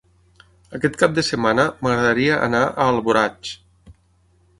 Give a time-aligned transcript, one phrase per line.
[0.77, 3.53] Aquest cap de setmana m'agradaria anar a Alboraig.